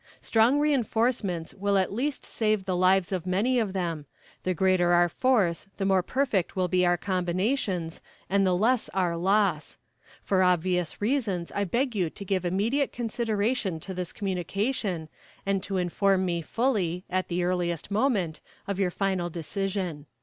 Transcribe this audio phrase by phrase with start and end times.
[0.19, 4.07] Strong reinforcements will at least save the lives of many of them;
[4.41, 9.15] the greater our force the more perfect will be our combinations, and the less our
[9.15, 9.77] loss.
[10.23, 15.07] For obvious reasons I beg you to give immediate consideration to this communication,
[15.45, 20.07] and to inform me fully, at the earliest moment, of your final decision."